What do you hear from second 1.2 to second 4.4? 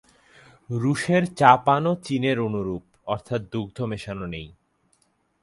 চা-পানও চীনের অনুরূপ, অর্থাৎ দুগ্ধ মেশানো